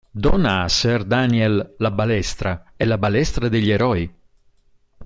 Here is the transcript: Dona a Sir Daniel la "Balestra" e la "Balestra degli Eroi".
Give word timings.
Dona 0.25 0.53
a 0.63 0.67
Sir 0.75 1.03
Daniel 1.05 1.61
la 1.77 1.91
"Balestra" 1.91 2.73
e 2.75 2.85
la 2.85 2.97
"Balestra 2.97 3.47
degli 3.49 3.69
Eroi". 3.69 4.11